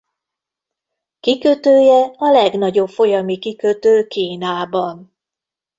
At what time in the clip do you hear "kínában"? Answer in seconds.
4.07-5.11